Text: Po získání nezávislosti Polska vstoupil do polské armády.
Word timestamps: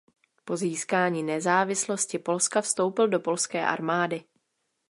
Po 0.45 0.57
získání 0.57 1.23
nezávislosti 1.23 2.19
Polska 2.19 2.61
vstoupil 2.61 3.07
do 3.07 3.19
polské 3.19 3.65
armády. 3.65 4.23